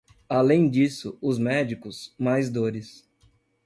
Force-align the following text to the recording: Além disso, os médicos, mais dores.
Além 0.27 0.67
disso, 0.67 1.15
os 1.21 1.37
médicos, 1.37 2.11
mais 2.17 2.49
dores. 2.49 3.07